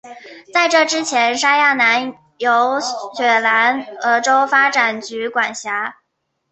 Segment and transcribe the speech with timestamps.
[0.51, 2.79] 在这之前沙亚南由
[3.15, 5.97] 雪兰莪州发展局管辖。